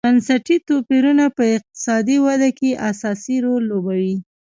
[0.07, 4.15] بنسټي توپیرونه په اقتصادي ودې کې اساسي رول لوبوي.